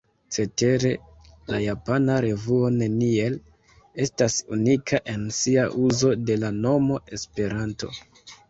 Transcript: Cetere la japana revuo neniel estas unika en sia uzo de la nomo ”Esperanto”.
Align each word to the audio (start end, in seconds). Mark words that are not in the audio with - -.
Cetere 0.35 0.91
la 1.55 1.59
japana 1.65 2.15
revuo 2.25 2.71
neniel 2.79 3.37
estas 4.07 4.39
unika 4.57 5.03
en 5.17 5.29
sia 5.41 5.69
uzo 5.89 6.15
de 6.31 6.43
la 6.47 6.53
nomo 6.65 7.03
”Esperanto”. 7.21 7.93